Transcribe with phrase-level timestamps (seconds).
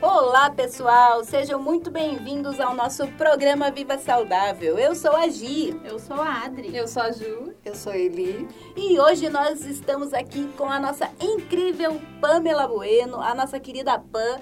[0.00, 1.22] Olá, pessoal!
[1.22, 4.78] Sejam muito bem-vindos ao nosso programa Viva Saudável.
[4.78, 5.78] Eu sou a Gi.
[5.84, 6.74] Eu sou a Adri.
[6.74, 7.45] Eu sou a Ju.
[7.76, 8.48] Eu sou Eli.
[8.74, 14.40] E hoje nós estamos aqui com a nossa incrível Pamela Bueno, a nossa querida Pam,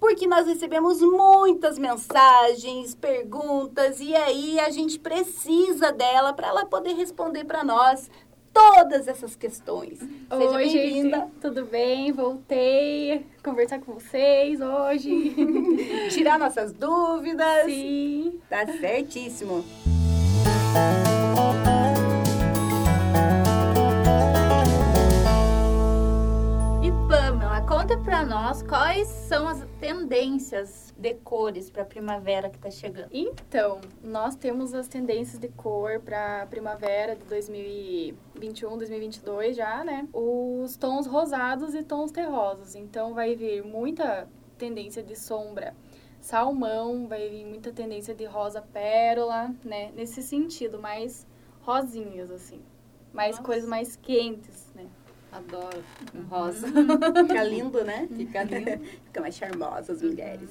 [0.00, 6.94] porque nós recebemos muitas mensagens, perguntas e aí a gente precisa dela para ela poder
[6.94, 8.10] responder para nós
[8.52, 10.00] todas essas questões.
[10.00, 11.28] Seja Oi, bem-vinda.
[11.40, 12.10] Tudo bem?
[12.10, 15.36] Voltei conversar com vocês hoje.
[16.10, 17.64] Tirar nossas dúvidas.
[17.66, 18.40] Sim.
[18.50, 19.64] Tá certíssimo.
[28.24, 33.08] Nós quais são as tendências de cores pra primavera que tá chegando.
[33.12, 40.08] Então, nós temos as tendências de cor para primavera de 2021, 2022 já, né?
[40.12, 42.74] Os tons rosados e tons terrosos.
[42.74, 45.74] Então, vai vir muita tendência de sombra
[46.20, 49.90] salmão, vai vir muita tendência de rosa pérola, né?
[49.94, 51.26] Nesse sentido, mais
[51.62, 52.60] rosinhas, assim.
[53.12, 53.42] Mais Nossa.
[53.42, 54.86] cores mais quentes, né?
[55.32, 55.82] Adoro
[56.14, 56.68] um rosa.
[56.68, 58.06] Fica lindo, né?
[58.14, 58.84] Fica lindo.
[59.06, 60.50] Fica mais charmosa as mulheres.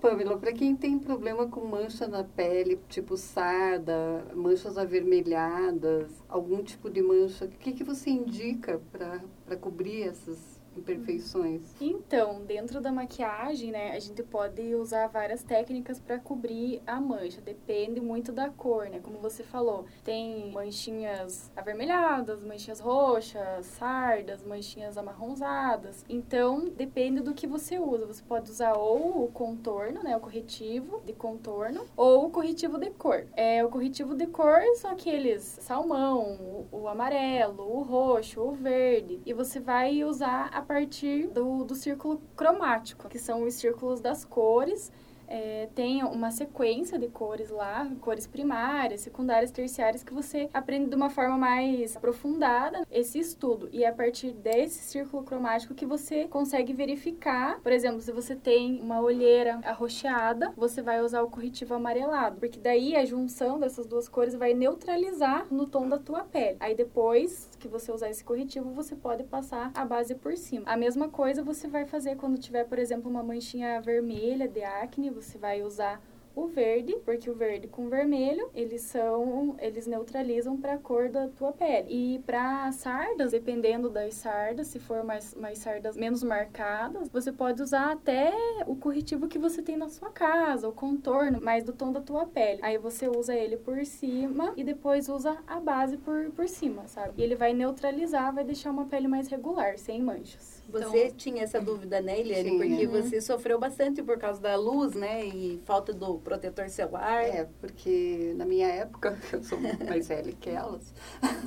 [0.00, 6.88] Pamela, para quem tem problema com mancha na pele, tipo sarda, manchas avermelhadas, algum tipo
[6.88, 11.62] de mancha, o que, que você indica para cobrir essas imperfeições?
[11.80, 17.40] Então, dentro da maquiagem, né, a gente pode usar várias técnicas para cobrir a mancha.
[17.40, 19.00] Depende muito da cor, né?
[19.00, 26.04] Como você falou, tem manchinhas avermelhadas, manchinhas roxas, sardas, manchinhas amarronzadas.
[26.08, 28.06] Então, depende do que você usa.
[28.06, 32.90] Você pode usar ou o contorno, né, o corretivo de contorno, ou o corretivo de
[32.90, 33.26] cor.
[33.36, 39.20] É, o corretivo de cor são aqueles salmão, o, o amarelo, o roxo, o verde.
[39.24, 44.24] E você vai usar a partir do, do círculo cromático, que são os círculos das
[44.24, 44.92] cores.
[45.30, 50.96] É, tem uma sequência de cores lá, cores primárias, secundárias, terciárias, que você aprende de
[50.96, 53.68] uma forma mais aprofundada esse estudo.
[53.70, 58.34] E é a partir desse círculo cromático que você consegue verificar, por exemplo, se você
[58.34, 63.86] tem uma olheira arroxeada, você vai usar o corretivo amarelado, porque daí a junção dessas
[63.86, 66.56] duas cores vai neutralizar no tom da tua pele.
[66.58, 70.64] Aí depois que você usar esse corretivo, você pode passar a base por cima.
[70.66, 75.10] A mesma coisa você vai fazer quando tiver, por exemplo, uma manchinha vermelha de acne,
[75.10, 76.00] você vai usar
[76.38, 81.28] o verde, porque o verde com vermelho, eles são, eles neutralizam para a cor da
[81.28, 81.88] tua pele.
[81.88, 87.62] E para sardas, dependendo das sardas, se for mais, mais sardas menos marcadas, você pode
[87.62, 88.32] usar até
[88.66, 92.26] o corretivo que você tem na sua casa, o contorno, mais do tom da tua
[92.26, 92.60] pele.
[92.62, 97.14] Aí você usa ele por cima e depois usa a base por, por cima, sabe?
[97.16, 100.57] E ele vai neutralizar, vai deixar uma pele mais regular, sem manchas.
[100.68, 102.50] Você tinha essa dúvida, né, Eliane?
[102.50, 102.58] Tinha.
[102.58, 105.24] Porque você sofreu bastante por causa da luz, né?
[105.24, 107.24] E falta do protetor solar.
[107.24, 110.92] É, porque na minha época, eu sou mais velha que elas,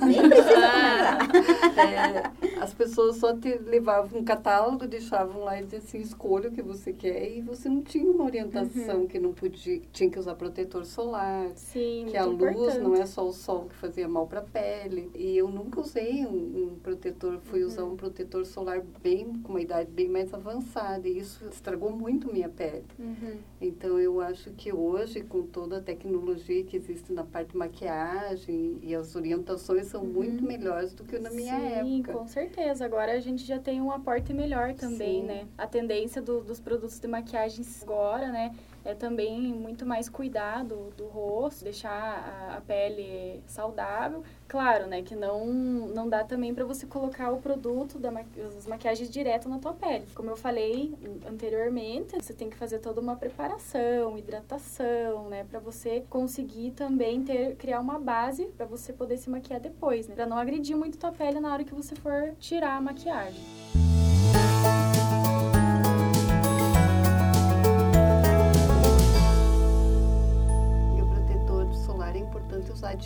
[0.04, 1.28] Nem precisa comentar.
[2.52, 6.52] é, as pessoas só te levavam um catálogo, deixavam lá e diziam assim, escolha o
[6.52, 10.34] que você quer e você não tinha uma orientação que não podia, tinha que usar
[10.34, 12.78] protetor solar, Sim, que a luz importante.
[12.80, 15.10] não é só o sol que fazia mal para a pele.
[15.14, 19.11] E eu nunca usei um, um protetor, fui usar um protetor solar bem
[19.42, 22.84] com uma idade bem mais avançada e isso estragou muito minha pele.
[22.98, 23.36] Uhum.
[23.60, 28.78] Então eu acho que hoje, com toda a tecnologia que existe na parte de maquiagem
[28.82, 31.84] e as orientações são muito melhores do que na minha Uhum.
[31.84, 32.12] Sim, época.
[32.18, 32.84] com certeza.
[32.84, 35.26] Agora a gente já tem um aporte melhor também, Sim.
[35.26, 35.46] né?
[35.58, 38.54] A tendência do- dos produtos de maquiagem agora, né?
[38.84, 44.22] É também muito mais cuidado do rosto, deixar a, a pele saudável.
[44.48, 45.02] Claro, né?
[45.02, 48.22] Que não, não dá também para você colocar o produto da ma
[48.68, 50.06] maquiagens direto na tua pele.
[50.14, 50.94] Como eu falei
[51.28, 55.44] anteriormente, você tem que fazer toda uma preparação, hidratação, né?
[55.44, 60.14] Para você conseguir também ter criar uma base para você poder se maquiar depois, né?
[60.14, 63.42] Para não agredir muito tua pele na hora que você for tirar a maquiagem.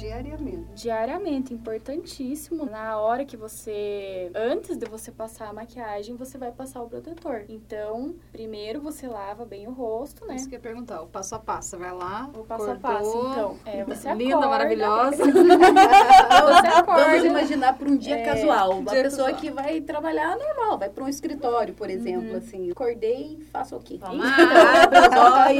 [0.00, 0.66] Diariamente.
[0.75, 2.66] Diariamente, importantíssimo.
[2.66, 4.31] Na hora que você.
[4.34, 7.44] Antes de você passar a maquiagem, você vai passar o protetor.
[7.48, 10.37] Então, primeiro você lava bem o rosto, né?
[10.37, 11.70] Isso que eu ia perguntar, o passo a passo.
[11.70, 13.08] Você vai lá, O passo a passo.
[13.31, 15.25] Então, é, você linda, acorda, maravilhosa.
[15.26, 17.04] Você acorda.
[17.06, 18.78] Vamos imaginar para um dia É, casual.
[18.78, 19.40] Uma dia pessoa casual.
[19.40, 22.70] que vai trabalhar normal, vai para um escritório, por exemplo, assim.
[22.70, 23.99] Acordei, faço o quê?
[23.99, 24.25] Toma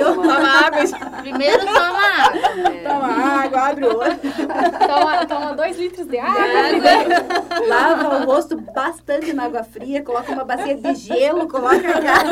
[0.05, 1.21] Toma água.
[1.23, 2.41] Primeiro toma água.
[2.85, 3.16] toma água,
[3.57, 4.17] abre o olho,
[4.87, 6.43] Toma, toma dois litros de água.
[7.69, 12.31] lava o rosto bastante na água fria, coloca uma bacia de gelo, coloca a cara.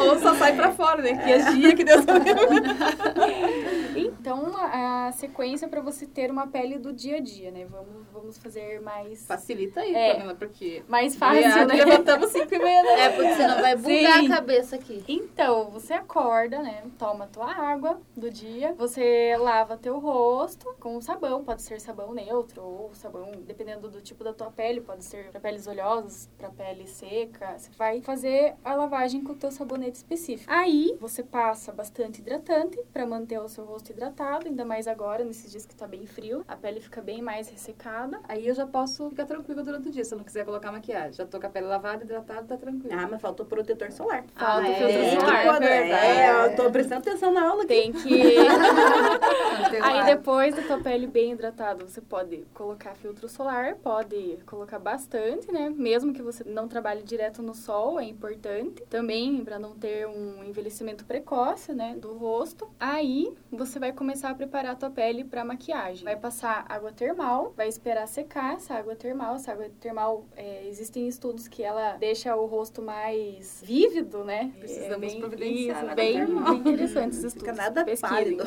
[0.00, 1.14] Ou só sai pra fora, né?
[1.16, 2.04] Que é dia que Deus
[4.20, 7.64] Então, a, a sequência para você ter uma pele do dia a dia, né?
[7.64, 10.14] Vamos, vamos fazer mais, Facilita aí, É.
[10.14, 10.82] Pamela, porque...
[10.88, 11.84] mais fácil, né?
[11.84, 13.00] Levantamos cinco e meia, né?
[13.04, 14.26] É, porque senão vai bugar Sim.
[14.26, 15.04] a cabeça aqui.
[15.06, 16.82] Então, você acorda, né?
[16.98, 18.74] Toma tua água do dia.
[18.74, 21.44] Você lava teu rosto com sabão.
[21.44, 24.80] Pode ser sabão neutro ou sabão, dependendo do tipo da tua pele.
[24.80, 27.56] Pode ser para peles oleosas, para pele seca.
[27.58, 30.50] Você vai fazer a lavagem com o teu sabonete específico.
[30.52, 34.07] Aí, você passa bastante hidratante para manter o seu rosto hidratado.
[34.48, 36.44] Ainda mais agora, nesses dias que tá bem frio.
[36.48, 38.20] A pele fica bem mais ressecada.
[38.28, 41.12] Aí eu já posso ficar tranquila durante o dia, se eu não quiser colocar maquiagem.
[41.12, 42.94] Já tô com a pele lavada, hidratada, tá tranquilo.
[42.98, 44.24] Ah, mas faltou protetor solar.
[44.34, 47.64] Falta Ah, o é, filtro é, solar, é é, eu tô prestando atenção na aula
[47.64, 47.68] aqui.
[47.68, 48.36] Tem que...
[49.82, 55.50] Aí depois da tua pele bem hidratada, você pode colocar filtro solar, pode colocar bastante,
[55.52, 55.70] né?
[55.70, 58.82] Mesmo que você não trabalhe direto no sol, é importante.
[58.88, 62.68] Também para não ter um envelhecimento precoce, né, do rosto.
[62.78, 66.04] Aí você vai começar a preparar a tua pele para maquiagem.
[66.04, 69.34] Vai passar água termal, vai esperar secar essa água termal.
[69.34, 74.52] Essa água termal, é, existem estudos que ela deixa o rosto mais vívido, né?
[74.56, 77.56] Precisamos bem, providenciar isso, bem, bem interessantes esses Fica estudos.
[77.56, 78.44] nada Pesquisem, pálido.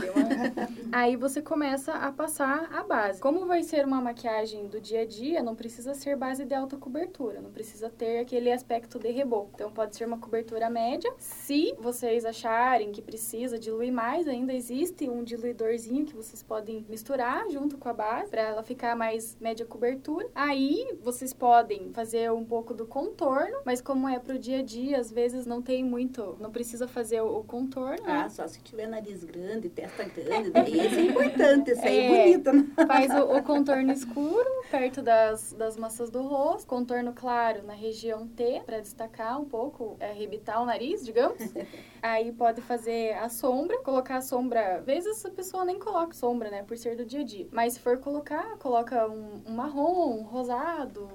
[0.89, 3.19] Aí você começa a passar a base.
[3.19, 6.77] Como vai ser uma maquiagem do dia a dia, não precisa ser base de alta
[6.77, 9.51] cobertura, não precisa ter aquele aspecto de reboco.
[9.55, 11.13] Então pode ser uma cobertura média.
[11.17, 17.49] Se vocês acharem que precisa diluir mais, ainda existe um diluidorzinho que vocês podem misturar
[17.49, 20.27] junto com a base para ela ficar mais média cobertura.
[20.35, 24.99] Aí vocês podem fazer um pouco do contorno, mas como é pro dia a dia,
[24.99, 28.03] às vezes não tem muito, não precisa fazer o contorno.
[28.05, 28.23] né?
[28.25, 32.05] Ah, só se tiver nariz grande, testa grande, daí isso é importante, isso aí é
[32.05, 32.09] É.
[32.31, 32.67] bonito, né?
[32.87, 38.27] Faz o, o contorno escuro perto das, das maçãs do rosto, contorno claro na região
[38.27, 41.41] T para destacar um pouco, é, arrebitar o nariz, digamos.
[42.01, 44.77] Aí pode fazer a sombra, colocar a sombra.
[44.77, 47.47] Às vezes pessoa nem coloca sombra, né, por ser do dia a dia.
[47.51, 51.07] Mas se for colocar, coloca um, um marrom, um rosado,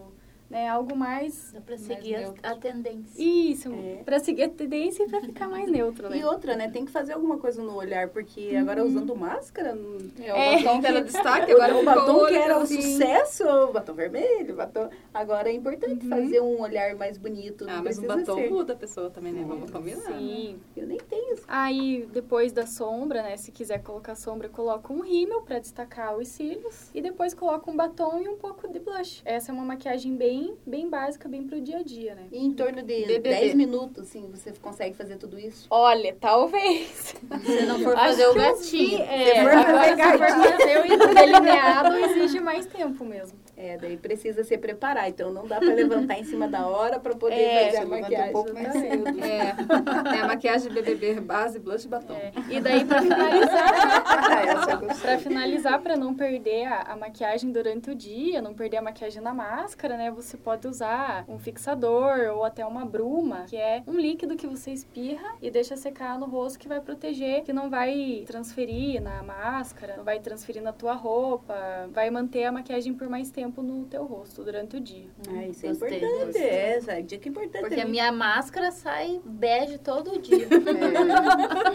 [0.51, 3.23] né, algo mais Dá pra Mais seguir a, a tendência.
[3.23, 4.03] isso, É.
[4.05, 6.19] pra seguir a tendência e pra ficar mais neutro, né?
[6.19, 6.69] E outra, né?
[6.71, 9.75] Tem que fazer alguma coisa no olhar, porque agora usando máscara.
[9.75, 10.63] não- É, o É.
[10.63, 12.81] batom que era destaque, agora o ficou batom que era assim.
[12.83, 14.89] sucesso, o batom vermelho, o batom.
[15.13, 17.67] Agora é importante fazer um olhar mais bonito.
[17.69, 18.51] Ah, mas o batom ser.
[18.51, 19.45] muda a pessoa também, né?
[19.47, 20.01] Vamos combinar.
[20.19, 20.59] Sim.
[20.77, 21.45] Eu nem tenho isso.
[21.49, 23.37] Aí, depois da sombra, né?
[23.37, 26.91] Se quiser colocar sombra, coloca um rímel pra destacar os cílios.
[26.95, 29.23] E depois coloca um batom e um pouco de blush.
[29.25, 30.36] Essa é uma maquiagem bem,
[30.67, 32.27] bem básica, bem pro dia a dia, né?
[32.33, 33.29] E em torno de BBB.
[33.31, 35.67] 10 minutos, assim, você consegue fazer tudo isso?
[35.71, 37.15] Olha, talvez.
[37.45, 38.99] Se não for Acho fazer o gatinho.
[39.03, 43.39] É, agora se for fazer o delineado, exige mais tempo mesmo.
[43.57, 45.09] É, daí precisa se preparar.
[45.09, 48.29] Então não dá pra levantar em cima da hora pra poder É, fazer a maquiagem.
[48.29, 49.05] um pouco mais cedo.
[49.21, 52.15] É, é a maquiagem BBB, base, blush e batom.
[52.15, 52.33] É.
[52.51, 54.95] E daí, pra finalizar, Ah.
[55.01, 59.23] Pra finalizar, pra não perder a, a maquiagem durante o dia, não perder a maquiagem
[59.23, 60.11] na máscara, né?
[60.11, 64.71] Você pode usar um fixador ou até uma bruma, que é um líquido que você
[64.71, 69.97] espirra e deixa secar no rosto que vai proteger, que não vai transferir na máscara,
[69.97, 71.55] não vai transferir na tua roupa,
[71.93, 75.09] vai manter a maquiagem por mais tempo no teu rosto durante o dia.
[75.29, 76.01] Ah, isso é importante.
[76.25, 76.43] gostei.
[76.43, 77.61] É, essa é dica importante.
[77.63, 80.47] Porque a minha máscara sai bege todo dia.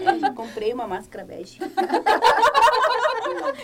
[0.01, 1.59] É, já comprei uma máscara bege.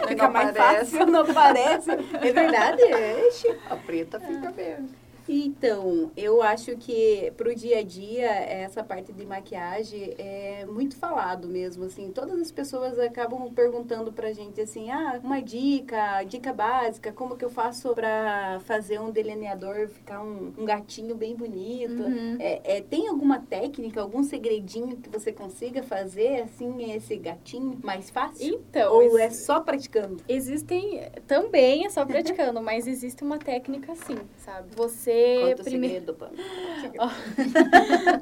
[0.08, 0.92] Fica não mais parece.
[0.92, 1.92] fácil, não parece.
[1.92, 3.30] É verdade, é.
[3.70, 4.88] A preta fica bem.
[5.27, 11.48] Então, eu acho que pro dia a dia, essa parte de maquiagem é muito falado
[11.48, 12.12] mesmo, assim.
[12.12, 17.43] Todas as pessoas acabam perguntando pra gente, assim, ah, uma dica, dica básica, como que
[17.43, 22.03] eu faço pra fazer um delineador ficar um, um gatinho bem bonito?
[22.03, 22.38] Uhum.
[22.39, 28.10] É, é, tem alguma técnica, algum segredinho que você consiga fazer, assim, esse gatinho mais
[28.10, 28.55] fácil?
[28.55, 30.17] Então, Ou é só praticando?
[30.27, 34.69] Existem também, é só praticando, mas existe uma técnica assim, sabe?
[34.75, 35.95] Você você Conta o primeiro.
[35.95, 37.12] segredo, Pamela.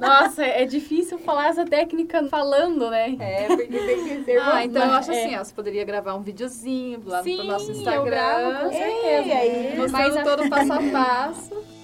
[0.00, 3.16] Nossa, é difícil falar essa técnica falando, né?
[3.20, 5.24] É, porque tem que ser Ah, então eu acho É.
[5.24, 8.04] assim, ó, você poderia gravar um videozinho lá Sim, no nosso eu Instagram.
[8.04, 9.06] gravo, com certeza.
[9.06, 11.76] É, e aí, Mostrando Mas todo o passo a passo.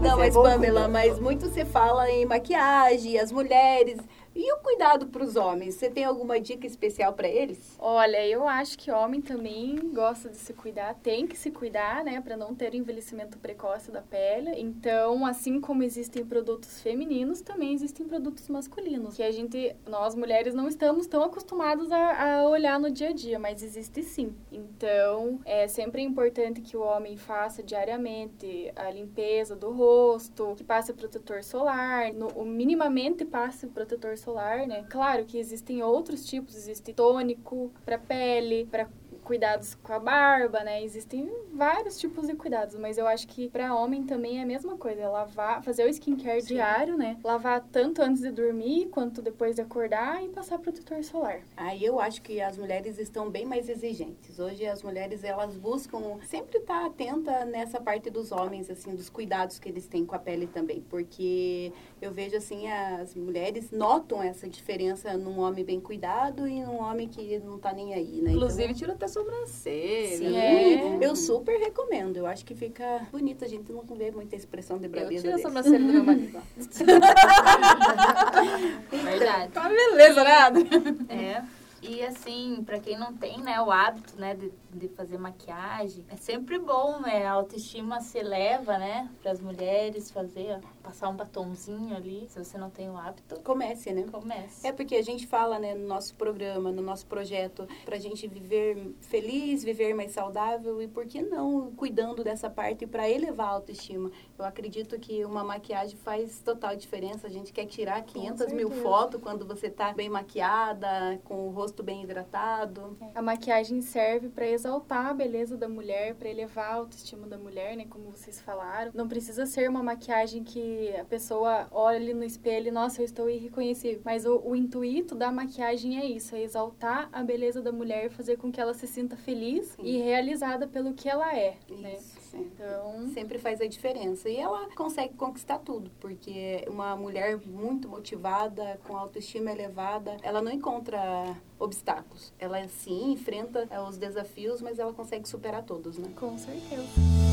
[0.00, 3.98] Não, Mas mas é bom Pamela, mas muito se fala em maquiagem, as mulheres.
[4.32, 5.74] E o cuidado para os homens?
[5.74, 7.76] Você tem alguma dica especial para eles?
[7.80, 12.20] Olha, eu acho que homem também gosta de se cuidar, tem que se cuidar, né,
[12.20, 14.52] Pra não ter envelhecimento precoce da pele.
[14.56, 20.54] Então, assim como existem produtos femininos, também existem produtos masculinos, que a gente, nós mulheres
[20.54, 24.34] não estamos tão acostumados a, a olhar no dia a dia, mas existe sim.
[24.52, 30.92] Então, é sempre importante que o homem faça diariamente a limpeza do rosto, que passe
[30.92, 34.84] protetor solar, no, minimamente passe protetor solar, né?
[34.88, 38.88] Claro que existem outros tipos, existe tônico para pele, para
[39.30, 40.82] cuidados com a barba, né?
[40.82, 44.76] Existem vários tipos de cuidados, mas eu acho que para homem também é a mesma
[44.76, 47.16] coisa, é lavar, fazer o skincare diário, né?
[47.22, 51.42] Lavar tanto antes de dormir quanto depois de acordar e passar protetor solar.
[51.56, 54.40] Aí eu acho que as mulheres estão bem mais exigentes.
[54.40, 59.60] Hoje as mulheres elas buscam sempre estar atenta nessa parte dos homens, assim, dos cuidados
[59.60, 61.72] que eles têm com a pele também, porque
[62.02, 67.06] eu vejo assim as mulheres notam essa diferença num homem bem cuidado e num homem
[67.06, 68.32] que não tá nem aí, né?
[68.32, 70.16] Inclusive, tira até sobrancelha.
[70.16, 70.98] Sim, É.
[71.00, 72.16] eu super recomendo.
[72.16, 73.44] Eu acho que fica bonito.
[73.44, 76.40] A gente não vê muita expressão de Eu braveza tiro a sobrancelha do meu marido.
[79.04, 79.52] Verdade.
[79.52, 80.60] Tá beleza, nada.
[81.08, 81.42] É.
[81.82, 86.16] E assim, pra quem não tem, né, o hábito, né, de, de fazer maquiagem, é
[86.16, 87.24] sempre bom, né?
[87.26, 92.58] A autoestima se eleva, né, pras mulheres fazer, ó, passar um batonzinho ali, se você
[92.58, 94.04] não tem o hábito, Comece, né?
[94.10, 94.66] comece.
[94.66, 98.94] É porque a gente fala, né, no nosso programa, no nosso projeto, pra gente viver
[99.00, 104.10] feliz, viver mais saudável e por que não cuidando dessa parte para elevar a autoestima.
[104.38, 107.26] Eu acredito que uma maquiagem faz total diferença.
[107.26, 111.69] A gente quer tirar 500 mil fotos quando você tá bem maquiada, com o rosto
[111.82, 112.96] bem hidratado.
[113.14, 117.76] A maquiagem serve para exaltar a beleza da mulher, para elevar a autoestima da mulher,
[117.76, 117.86] né?
[117.88, 118.90] Como vocês falaram.
[118.94, 123.04] Não precisa ser uma maquiagem que a pessoa olha ali no espelho e, nossa, eu
[123.04, 124.00] estou irreconhecível.
[124.04, 128.36] Mas o, o intuito da maquiagem é isso, é exaltar a beleza da mulher, fazer
[128.36, 129.82] com que ela se sinta feliz Sim.
[129.82, 131.96] e realizada pelo que ela é, né?
[132.36, 134.28] Então, sempre faz a diferença.
[134.28, 140.52] E ela consegue conquistar tudo, porque uma mulher muito motivada, com autoestima elevada, ela não
[140.52, 142.32] encontra obstáculos.
[142.38, 146.10] Ela sim enfrenta é, os desafios, mas ela consegue superar todos, né?
[146.16, 147.29] com certeza.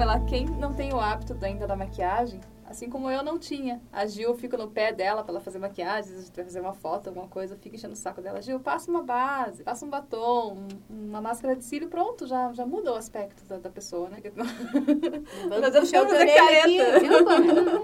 [0.00, 3.82] Pamela, quem não tem o hábito ainda da maquiagem, assim como eu não tinha.
[3.92, 6.72] A Gil fica no pé dela pra ela fazer maquiagem, a gente vai fazer uma
[6.72, 8.40] foto, alguma coisa, fica enchendo o saco dela.
[8.40, 10.56] Gil, passa uma base, passa um batom,
[10.90, 14.22] um- uma máscara de cílio, pronto, já, já muda o aspecto da, da pessoa, né?
[15.50, 17.80] Vamos eu puxar o orelha aqui, Pamela?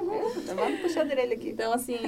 [0.54, 1.50] Vamos puxar a orelha aqui.
[1.50, 1.98] Então, assim,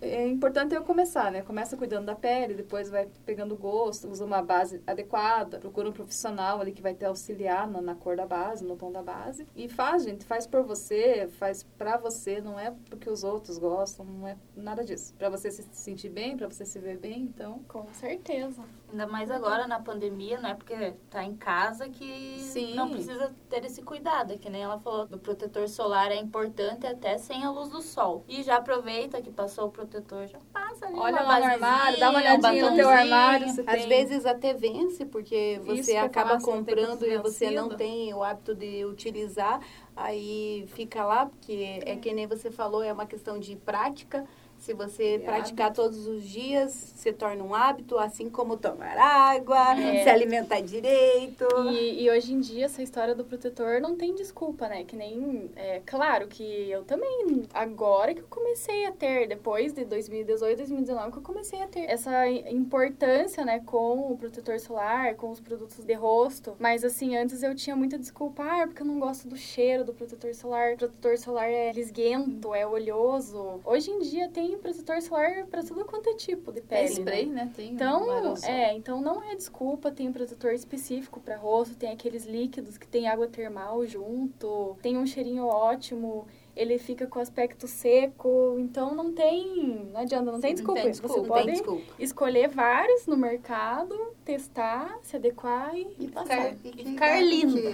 [0.00, 1.42] é importante eu começar, né?
[1.42, 6.60] Começa cuidando da pele, depois vai pegando gosto, usa uma base adequada, procura um profissional
[6.60, 9.46] ali que vai te auxiliar na, na cor da base, no tom da base.
[9.56, 14.04] E faz, gente, faz por você, faz pra você, não é porque os outros gostam,
[14.04, 15.14] não é nada disso.
[15.14, 17.60] Pra você se sentir bem, pra você se ver bem, então...
[17.68, 18.62] Com certeza.
[18.90, 22.74] Ainda mais agora na pandemia, não é porque tá em casa que Sim.
[22.74, 24.32] não precisa ter esse cuidado.
[24.32, 27.82] É Que nem ela falou, do protetor solar é importante até sem a luz do
[27.82, 28.24] sol.
[28.26, 32.00] E já aproveita que passou o protetor, já passa ali Olha uma lá no armário,
[32.00, 33.88] dá uma um olhadinha no teu armário, Às tem...
[33.88, 37.68] vezes até vence, porque Isso que você acaba faço, não tem comprando e você não
[37.68, 39.60] tem o hábito de utilizar,
[39.94, 44.24] aí fica lá, porque é que nem você falou, é uma questão de prática.
[44.58, 49.78] Se você De praticar todos os dias, se torna um hábito, assim como tomar água,
[49.80, 50.02] É.
[50.02, 51.46] se alimentar direito.
[51.70, 54.84] E, e hoje em dia, essa história do protetor não tem desculpa, né?
[54.84, 55.50] Que nem.
[55.56, 61.12] É, claro que eu também, agora que eu comecei a ter, depois de 2018, 2019,
[61.12, 65.84] que eu comecei a ter essa importância, né, com o protetor solar, com os produtos
[65.84, 66.56] de rosto.
[66.58, 69.84] Mas, assim, antes eu tinha muita desculpa, ah, é porque eu não gosto do cheiro
[69.84, 70.74] do protetor solar.
[70.74, 73.60] O protetor solar é lisguento, é oleoso.
[73.64, 76.88] Hoje em dia tem protetor solar pra tudo quanto é tipo de Tem pele.
[76.88, 77.44] spray, né?
[77.44, 77.52] né?
[77.54, 82.24] Tem Então, é, então não é desculpa, tem um protetor específico para rosto, tem aqueles
[82.24, 86.26] líquidos que tem água termal junto, tem um cheirinho ótimo.
[86.58, 90.80] Ele fica com aspecto seco, então não tem, não adianta, não tem desculpa.
[90.82, 92.02] tem Você desculpa, Não tem pode desculpa.
[92.02, 96.52] escolher vários no mercado, testar, se adequar e, e passar.
[96.64, 97.54] E que Ficar lindo.
[97.54, 97.66] Que,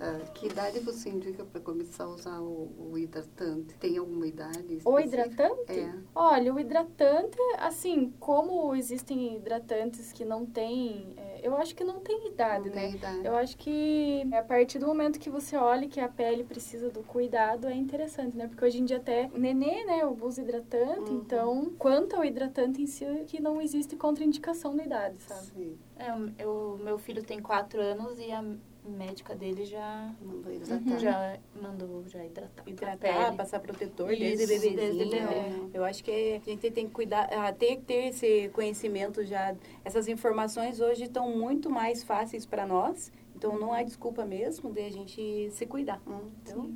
[0.00, 3.74] a- a- que idade você indica para começar a usar o, o hidratante?
[3.80, 4.78] Tem alguma idade?
[4.84, 5.02] O específica?
[5.04, 5.72] hidratante?
[5.80, 5.92] É.
[6.14, 12.00] Olha, o hidratante, assim, como existem hidratantes que não tem, é, eu acho que não
[12.00, 12.82] tem idade, Não né?
[12.88, 13.26] tem idade.
[13.26, 17.02] Eu acho que a partir do momento que você olha que a pele precisa do
[17.02, 18.48] cuidado, é interessante, né?
[18.48, 21.18] Porque hoje em dia até o nenê, né, usa hidratante, Uhum.
[21.24, 25.46] então, quanto ao hidratante em si, que não existe contraindicação na idade, sabe?
[25.54, 26.08] Sim, É,
[26.42, 28.42] eu, meu filho tem quatro anos e a
[28.84, 30.56] médica dele já, mandou Uhum.
[30.56, 30.98] hidratar.
[30.98, 32.62] já mandou já hidratar.
[32.68, 35.10] Hidratar, passar protetor Isso, desde desde bebezinho.
[35.10, 35.34] bebê.
[35.34, 35.60] É.
[35.72, 39.54] Eu acho que a gente tem que cuidar, ah, tem que ter esse conhecimento já.
[39.84, 43.10] Essas informações hoje estão muito mais fáceis para nós.
[43.36, 46.00] Então não há desculpa mesmo de a gente se cuidar.
[46.06, 46.70] Hum, Então,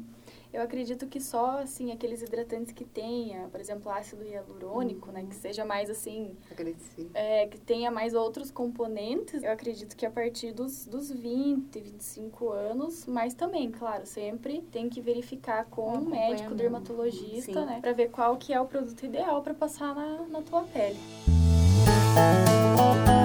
[0.52, 5.34] Eu acredito que só, assim, aqueles hidratantes que tenha, por exemplo, ácido hialurônico, né, que
[5.34, 7.10] seja mais, assim, agressivo.
[7.12, 12.50] é, que tenha mais outros componentes, eu acredito que a partir dos, dos 20, 25
[12.50, 17.66] anos, mas também, claro, sempre tem que verificar com um médico dermatologista, Sim.
[17.66, 20.98] né, para ver qual que é o produto ideal para passar na, na tua pele.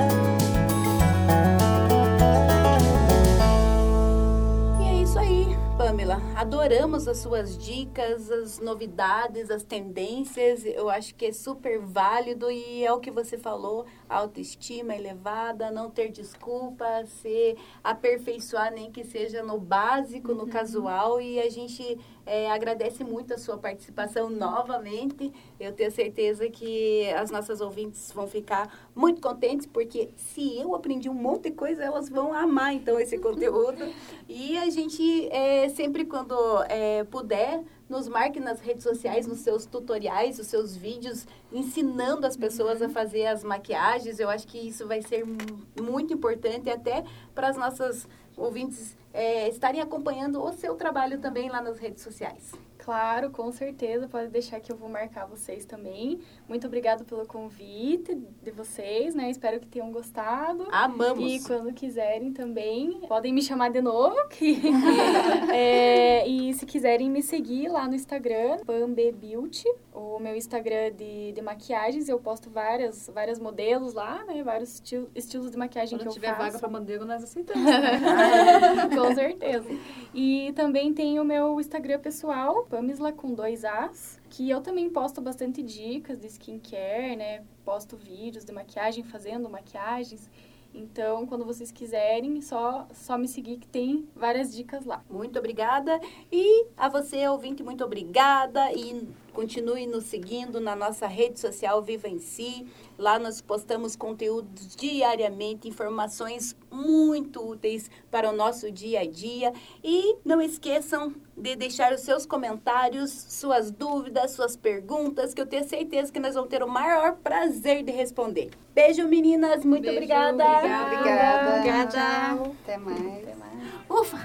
[6.11, 6.21] Pamela.
[6.35, 10.65] Adoramos as suas dicas, as novidades, as tendências.
[10.65, 15.89] Eu acho que é super válido e é o que você falou, autoestima elevada, não
[15.89, 21.21] ter desculpa, se aperfeiçoar nem que seja no básico, no casual.
[21.21, 21.97] E a gente
[22.31, 25.33] é, agradece muito a sua participação novamente.
[25.59, 31.09] Eu tenho certeza que as nossas ouvintes vão ficar muito contentes, porque se eu aprendi
[31.09, 33.83] um monte de coisa, elas vão amar então esse conteúdo.
[34.29, 36.33] E a gente, é, sempre quando
[36.69, 42.37] é, puder, nos marque nas redes sociais, nos seus tutoriais, os seus vídeos, ensinando as
[42.37, 44.17] pessoas a fazer as maquiagens.
[44.19, 45.37] Eu acho que isso vai ser mu-
[45.79, 47.03] muito importante até
[47.35, 48.07] para as nossas
[48.37, 52.53] ouvintes é, estarem acompanhando o seu trabalho também lá nas redes sociais.
[52.91, 56.19] Claro, com certeza, pode deixar que eu vou marcar vocês também.
[56.45, 59.29] Muito obrigada pelo convite de vocês, né?
[59.29, 60.67] Espero que tenham gostado.
[60.73, 61.31] Amamos!
[61.31, 64.13] E quando quiserem também, podem me chamar de novo.
[64.31, 64.59] Que,
[65.53, 71.31] É, e se quiserem me seguir lá no Instagram, Bambe Beauty, o meu Instagram de,
[71.31, 74.43] de maquiagens, eu posto várias, várias modelos lá, né?
[74.43, 76.39] Vários esti- estilos de maquiagem Quando que eu tiver faço.
[76.41, 77.63] vaga pra Mandego, nós aceitamos.
[78.97, 79.69] Com certeza.
[80.13, 85.21] E também tem o meu Instagram pessoal, Pamisla com dois As, que eu também posto
[85.21, 87.43] bastante dicas de skincare, né?
[87.63, 90.29] Posto vídeos de maquiagem, fazendo maquiagens.
[90.73, 95.03] Então, quando vocês quiserem, só, só me seguir que tem várias dicas lá.
[95.09, 95.99] Muito obrigada.
[96.31, 98.71] E a você, ouvinte, muito obrigada.
[98.73, 102.65] E continue nos seguindo na nossa rede social Viva em Si.
[102.97, 109.51] Lá nós postamos conteúdos diariamente, informações muito úteis para o nosso dia a dia.
[109.83, 115.67] E não esqueçam de deixar os seus comentários, suas dúvidas, suas perguntas, que eu tenho
[115.67, 118.51] certeza que nós vamos ter o maior prazer de responder.
[118.73, 119.65] Beijo, meninas.
[119.65, 120.45] Muito Beijo, obrigada.
[120.45, 121.57] Obrigada.
[121.57, 122.51] Obrigada.
[122.63, 122.99] Até mais.
[122.99, 123.51] Até mais.
[123.89, 124.19] Ufa,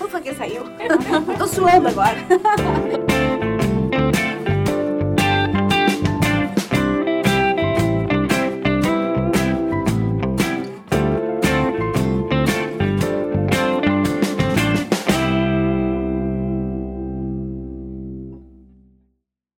[0.00, 0.64] ufa que saiu.
[1.38, 2.16] Tô suando agora.